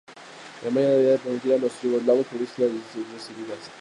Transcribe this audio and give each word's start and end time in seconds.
Alemania 0.63 0.89
debía 0.89 1.11
además 1.13 1.21
permitir 1.23 1.53
a 1.53 1.57
los 1.59 1.81
yugoslavos 1.83 2.25
publicar 2.25 2.61
las 2.61 2.73
concesiones 2.87 3.13
recibidas. 3.27 3.59